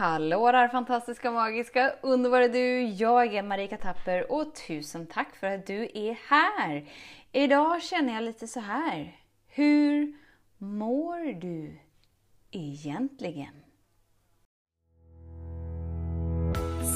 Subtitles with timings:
[0.00, 2.82] Hallå där fantastiska, magiska, underbara du!
[2.82, 6.88] Jag är Marika Tapper och tusen tack för att du är här!
[7.32, 9.16] Idag känner jag lite så här.
[9.48, 10.12] Hur
[10.58, 11.78] mår du
[12.50, 13.54] egentligen?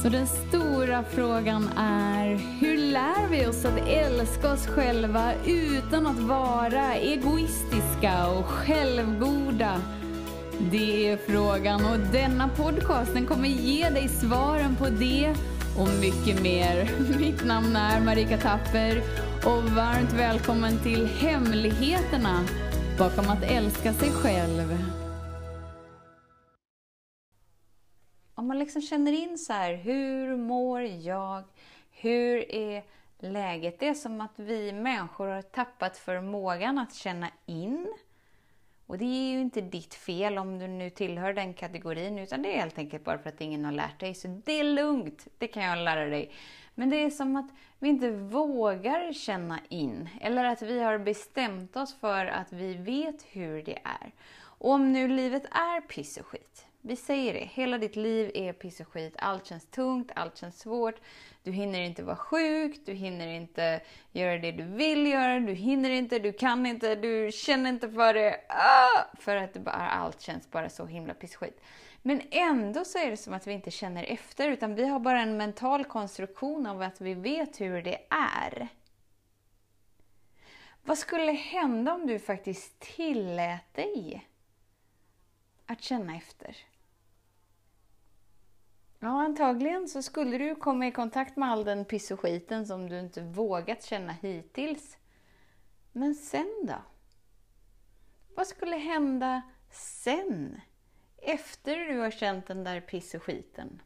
[0.02, 6.20] Så den stora frågan är, hur lär vi oss att älska oss själva utan att
[6.20, 9.80] vara egoistiska och självgoda?
[10.60, 15.34] Det är frågan och denna podcasten kommer ge dig svaren på det
[15.78, 16.90] och mycket mer.
[17.18, 19.02] Mitt namn är Marika Tapper
[19.44, 22.44] och varmt välkommen till Hemligheterna
[22.98, 24.78] bakom att älska sig själv.
[28.34, 31.44] Om man liksom känner in så här, hur mår jag?
[31.90, 32.84] Hur är
[33.18, 33.80] läget?
[33.80, 37.94] Det är som att vi människor har tappat förmågan att känna in
[38.86, 42.54] och det är ju inte ditt fel om du nu tillhör den kategorin, utan det
[42.54, 44.14] är helt enkelt bara för att ingen har lärt dig.
[44.14, 46.30] Så det är lugnt, det kan jag lära dig.
[46.74, 51.76] Men det är som att vi inte vågar känna in, eller att vi har bestämt
[51.76, 54.12] oss för att vi vet hur det är.
[54.36, 58.52] Och om nu livet är piss och skit, vi säger det, hela ditt liv är
[58.52, 61.00] piss och skit, allt känns tungt, allt känns svårt,
[61.42, 63.80] du hinner inte vara sjuk, du hinner inte
[64.12, 68.14] göra det du vill göra, du hinner inte, du kan inte, du känner inte för
[68.14, 68.40] det.
[68.48, 69.16] Ah!
[69.20, 71.60] För att det bara, allt känns bara så himla piss och skit.
[72.02, 75.20] Men ändå så är det som att vi inte känner efter, utan vi har bara
[75.20, 78.68] en mental konstruktion av att vi vet hur det är.
[80.82, 84.28] Vad skulle hända om du faktiskt tillät dig
[85.66, 86.56] att känna efter?
[89.04, 92.88] Ja, antagligen så skulle du komma i kontakt med all den piss och skiten som
[92.88, 94.96] du inte vågat känna hittills.
[95.92, 96.74] Men sen då?
[98.34, 100.60] Vad skulle hända sen?
[101.22, 103.82] Efter du har känt den där piss och skiten?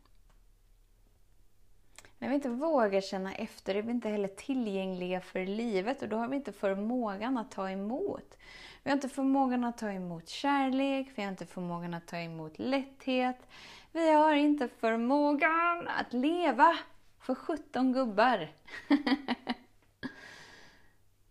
[2.19, 6.17] När vi inte vågar känna efter är vi inte heller tillgängliga för livet och då
[6.17, 8.39] har vi inte förmågan att ta emot.
[8.83, 12.59] Vi har inte förmågan att ta emot kärlek, vi har inte förmågan att ta emot
[12.59, 13.49] lätthet,
[13.93, 16.79] vi har inte förmågan att leva
[17.21, 18.49] för 17 gubbar.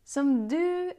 [0.03, 0.93] som du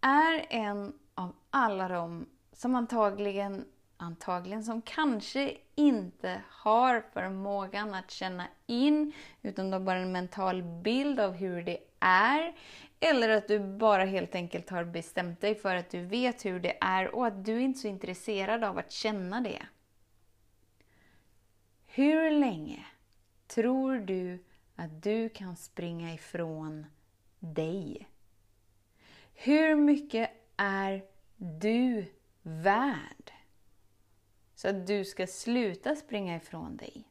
[0.00, 3.64] är en av alla dem som antagligen,
[3.98, 10.62] antagligen, som kanske inte har förmågan att känna in, utan du har bara en mental
[10.62, 12.54] bild av hur det är.
[13.00, 16.78] Eller att du bara helt enkelt har bestämt dig för att du vet hur det
[16.80, 19.62] är och att du inte är så intresserad av att känna det.
[21.86, 22.84] Hur länge
[23.46, 24.44] tror du
[24.76, 26.86] att du kan springa ifrån
[27.38, 28.08] dig?
[29.34, 31.04] Hur mycket är
[31.36, 32.06] du
[32.42, 33.32] värd?
[34.58, 37.04] Så att du ska sluta springa ifrån dig.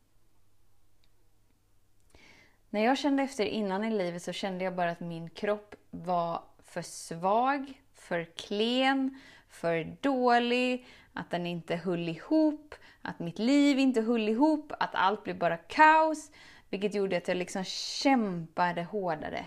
[2.70, 6.44] När jag kände efter innan i livet så kände jag bara att min kropp var
[6.60, 14.02] för svag, för klen, för dålig, att den inte höll ihop, att mitt liv inte
[14.02, 16.32] höll ihop, att allt blev bara kaos.
[16.70, 19.46] Vilket gjorde att jag liksom kämpade hårdare.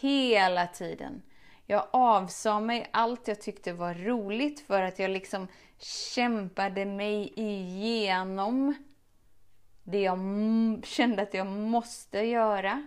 [0.00, 1.22] Hela tiden.
[1.66, 8.74] Jag avsade mig allt jag tyckte var roligt för att jag liksom kämpade mig igenom
[9.84, 10.18] det jag
[10.84, 12.86] kände att jag måste göra.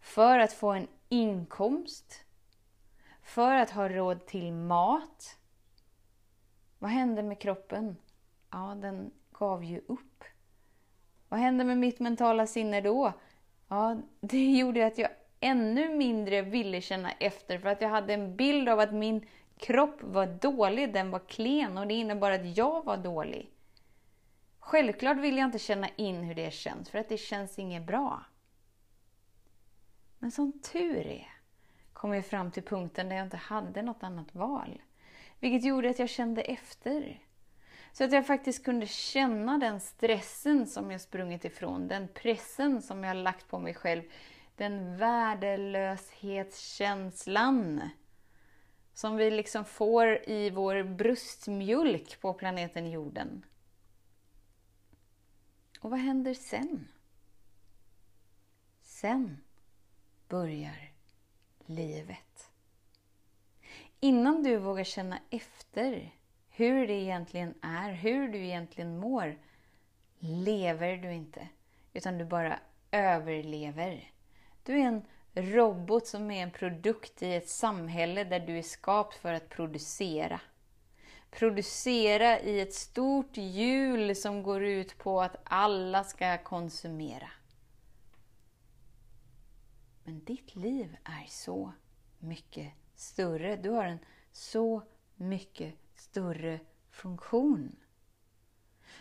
[0.00, 2.24] För att få en inkomst.
[3.22, 5.36] För att ha råd till mat.
[6.78, 7.96] Vad hände med kroppen?
[8.50, 10.24] Ja, den gav ju upp.
[11.28, 13.12] Vad hände med mitt mentala sinne då?
[13.68, 18.36] Ja, det gjorde att jag ännu mindre ville känna efter för att jag hade en
[18.36, 19.26] bild av att min
[19.58, 23.50] kropp var dålig, den var klen och det innebar att jag var dålig.
[24.58, 28.24] Självklart vill jag inte känna in hur det känns, för att det känns inget bra.
[30.18, 31.28] Men som tur är
[31.92, 34.82] kom jag fram till punkten där jag inte hade något annat val.
[35.40, 37.20] Vilket gjorde att jag kände efter.
[37.92, 43.04] Så att jag faktiskt kunde känna den stressen som jag sprungit ifrån, den pressen som
[43.04, 44.02] jag lagt på mig själv,
[44.60, 47.90] den värdelöshetskänslan
[48.92, 53.44] som vi liksom får i vår bröstmjölk på planeten jorden.
[55.80, 56.88] Och vad händer sen?
[58.82, 59.40] Sen
[60.28, 60.92] börjar
[61.66, 62.50] livet.
[64.00, 66.14] Innan du vågar känna efter
[66.48, 69.38] hur det egentligen är, hur du egentligen mår,
[70.18, 71.48] lever du inte.
[71.92, 72.60] Utan du bara
[72.90, 74.10] överlever.
[74.62, 75.02] Du är en
[75.34, 80.40] robot som är en produkt i ett samhälle där du är skapt för att producera.
[81.30, 87.30] producera i ett stort hjul som går ut på att alla ska konsumera.
[90.04, 91.72] Men ditt liv är så
[92.18, 93.56] mycket större.
[93.56, 93.98] Du har en
[94.32, 94.82] så
[95.14, 96.60] mycket större
[96.90, 97.76] funktion.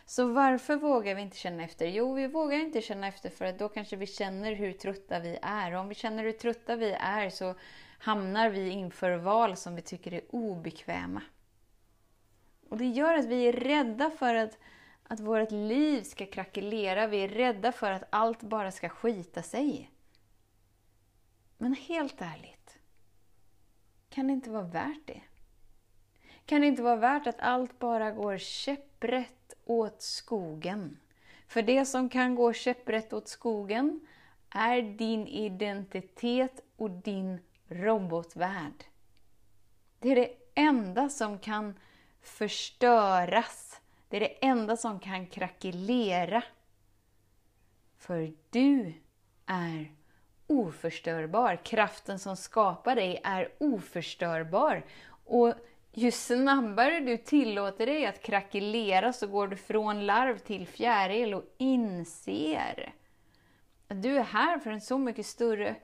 [0.10, 1.86] Så varför vågar vi inte känna efter?
[1.88, 5.40] Jo, vi vågar inte känna efter för att då kanske vi känner hur trötta vi
[5.42, 5.74] är.
[5.74, 7.56] Och om vi känner hur trötta vi är så
[8.00, 11.22] hamnar vi inför val som vi tycker är obekväma.
[12.70, 14.58] Och det gör att vi är rädda för att,
[15.04, 17.08] att vårt liv ska krackelera.
[17.08, 19.92] Vi är rädda för att allt bara ska skita sig.
[21.58, 22.78] Men helt ärligt,
[24.10, 25.22] kan det inte vara värt det?
[26.50, 31.00] Kan det inte vara värt att allt bara går käpprätt åt skogen?
[31.48, 34.08] För det som kan gå käpprätt åt skogen
[34.50, 38.84] är din identitet och din robotvärld.
[40.00, 41.80] Det är det enda som kan
[42.22, 43.82] förstöras.
[44.08, 46.44] Det är det enda som kan krackelera.
[47.98, 48.94] För du
[49.46, 49.92] är
[50.48, 51.60] oförstörbar.
[51.66, 54.86] Kraften som skapar dig är oförstörbar.
[55.26, 55.54] Och
[56.00, 61.44] ju snabbare du tillåter dig att krackelera så går du från larv till fjäril och
[61.58, 62.94] inser
[63.88, 65.76] att du är här för en så mycket större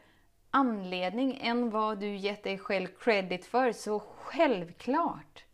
[0.52, 3.72] anledning än vad du gett dig själv credit för.
[3.72, 5.46] Så självklart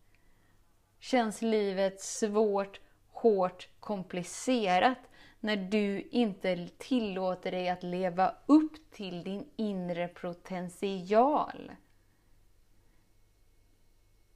[1.00, 2.80] känns livet svårt,
[3.12, 5.00] hårt, komplicerat
[5.40, 11.72] när du inte tillåter dig att leva upp till din inre potential.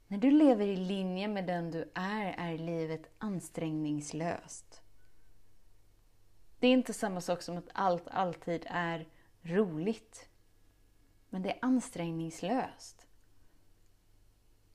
[0.08, 4.82] När du lever i linje med den du är, är livet ansträngningslöst.
[6.58, 9.06] Det är inte samma sak som att allt alltid är
[9.42, 10.28] roligt.
[11.28, 13.06] Men det är ansträngningslöst.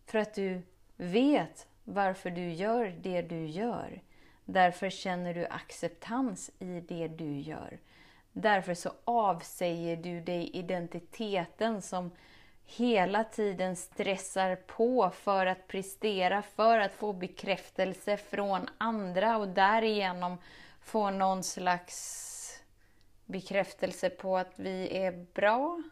[0.06, 0.62] För att du
[0.98, 4.02] vet varför du gör det du gör.
[4.46, 7.80] Därför känner du acceptans i det du gör.
[8.34, 12.12] Därför så avsäger du dig identiteten som
[12.66, 20.38] hela tiden stressar på för att prestera, för att få bekräftelse från andra och därigenom
[20.82, 22.64] få någon slags
[23.26, 25.84] bekräftelse på att vi är bra.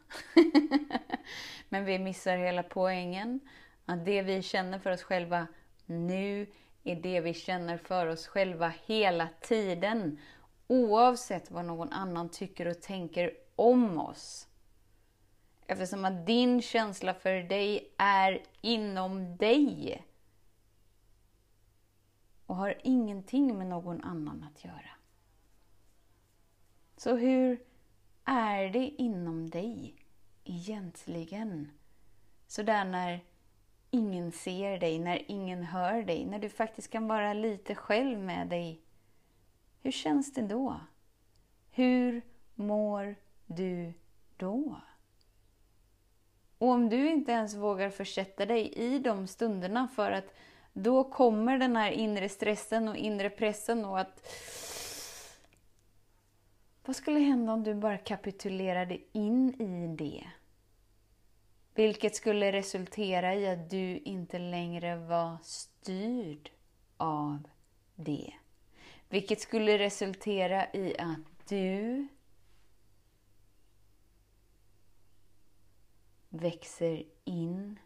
[1.69, 3.39] Men vi missar hela poängen.
[3.86, 5.48] Att det vi känner för oss själva
[5.86, 6.48] nu
[6.83, 10.19] är det vi känner för oss själva hela tiden.
[10.68, 14.49] Oavsett vad någon annan tycker och tänker om oss.
[15.71, 20.04] Eftersom att din känsla för dig är inom dig.
[22.45, 24.89] Och har ingenting med någon annan att göra.
[26.98, 27.63] Så hur
[28.24, 29.95] är det inom dig
[30.44, 31.72] egentligen?
[32.48, 33.24] Sådär när
[33.92, 38.48] ingen ser dig, när ingen hör dig, när du faktiskt kan vara lite själv med
[38.48, 38.81] dig.
[39.81, 40.80] Hur känns det då?
[41.72, 42.22] Hur
[42.56, 43.15] mår
[43.45, 43.94] du
[44.38, 44.81] då?
[46.59, 50.33] Och om du inte ens vågar försätta dig i de stunderna för att
[50.73, 54.33] då kommer den här inre stressen och inre pressen och att
[56.85, 60.27] vad skulle hända om du bara kapitulerade in i det?
[61.75, 66.50] Vilket skulle resultera i att du inte längre var styrd
[66.97, 67.47] av
[67.95, 68.33] det.
[69.09, 72.07] Vilket skulle resultera i att du
[76.29, 77.79] växer in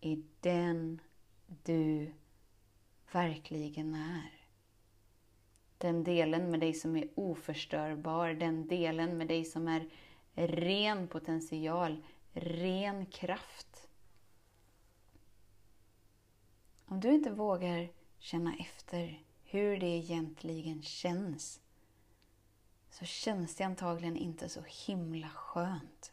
[0.00, 1.00] i den
[1.46, 2.12] du
[3.12, 4.48] verkligen är.
[5.78, 9.90] Den delen med dig som är oförstörbar, den delen med dig som är
[10.34, 13.88] ren potential, ren kraft.
[16.84, 17.88] Om du inte vågar
[18.18, 21.60] känna efter hur det egentligen känns
[22.90, 26.12] så känns det antagligen inte så himla skönt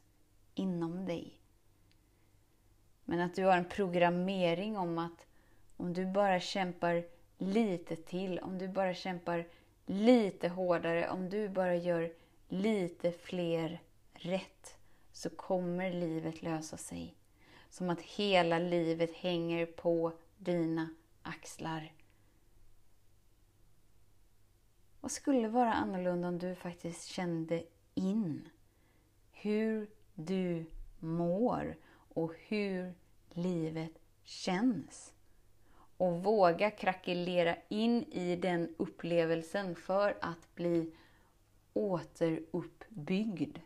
[0.55, 1.39] inom dig.
[3.05, 5.27] Men att du har en programmering om att
[5.77, 7.05] om du bara kämpar
[7.38, 9.48] lite till, om du bara kämpar
[9.86, 12.13] lite hårdare, om du bara gör
[12.48, 13.81] lite fler
[14.13, 14.77] rätt
[15.12, 17.15] så kommer livet lösa sig.
[17.69, 20.89] Som att hela livet hänger på dina
[21.22, 21.93] axlar.
[25.01, 28.50] Vad skulle vara annorlunda om du faktiskt kände in
[29.31, 30.65] hur du
[31.00, 31.75] mår
[32.13, 32.93] och hur
[33.34, 33.91] livet
[34.24, 35.13] känns?
[35.98, 40.93] Och våga krackelera in i den upplevelsen för att bli
[41.74, 43.60] återuppbyggd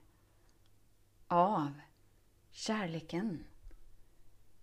[1.28, 1.72] av
[2.52, 3.44] kärleken.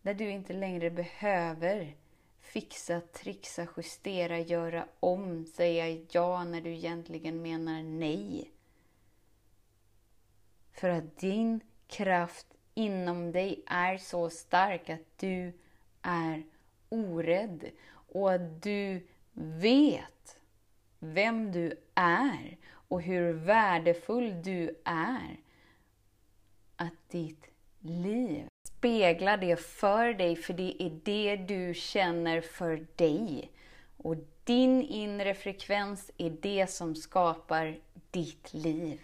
[0.02, 1.96] Där du inte längre behöver
[2.38, 8.50] fixa, trixa, justera, göra om, säga ja när du egentligen menar nej.
[10.72, 15.52] För att din kraft inom dig är så stark att du
[16.02, 16.42] är
[16.88, 17.70] orädd
[18.12, 20.38] och att du vet
[20.98, 22.56] vem du är
[22.88, 25.36] och hur värdefull du är.
[26.76, 27.46] Att ditt
[27.80, 33.50] liv speglar det för dig, för det är det du känner för dig.
[33.96, 37.78] Och din inre frekvens är det som skapar
[38.10, 39.00] ditt liv.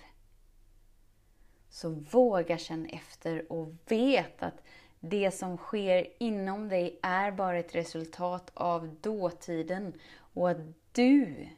[1.70, 4.62] Så våga känna efter och vet att
[5.00, 9.92] det som sker inom dig är bara ett resultat av dåtiden
[10.34, 10.60] och att
[10.92, 11.48] du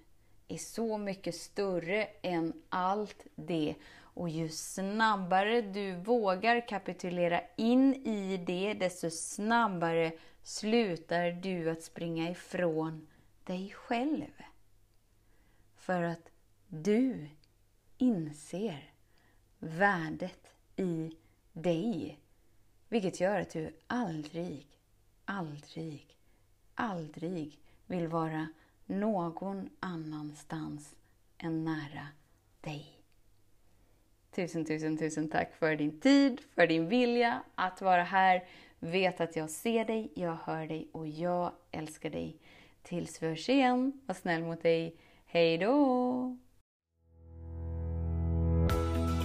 [0.48, 3.74] är så mycket större än allt det.
[4.14, 12.30] Och ju snabbare du vågar kapitulera in i det, desto snabbare slutar du att springa
[12.30, 13.08] ifrån
[13.44, 14.42] dig själv.
[15.76, 16.30] För att
[16.68, 17.28] du
[17.98, 18.91] inser
[19.62, 21.10] värdet i
[21.52, 22.18] dig.
[22.88, 24.66] Vilket gör att du aldrig,
[25.24, 26.16] aldrig,
[26.74, 28.48] aldrig vill vara
[28.86, 30.94] någon annanstans
[31.38, 32.06] än nära
[32.60, 32.86] dig.
[34.30, 38.44] Tusen, tusen, tusen tack för din tid, för din vilja att vara här.
[38.78, 42.36] Vet att jag ser dig, jag hör dig och jag älskar dig.
[42.82, 44.96] Tills vi hörs igen, var snäll mot dig.
[45.26, 46.36] Hej då!